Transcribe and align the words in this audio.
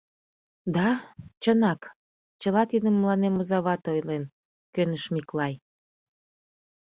—Да, 0.75 0.89
чынак, 1.41 1.81
чыла 2.41 2.63
тидым 2.71 2.95
мыланем 2.97 3.35
оза 3.41 3.59
вате 3.65 3.87
ойлен,— 3.93 4.23
кӧныш 4.73 5.03
Миклай. 5.13 5.53